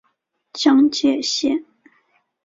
[0.51, 1.63] 江界线